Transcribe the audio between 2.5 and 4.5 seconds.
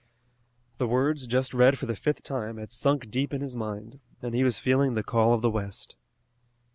had sunk deep in his mind, and he